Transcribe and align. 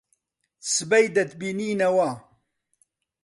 سبەی 0.73 1.05
دەتبینینەوە. 1.15 2.11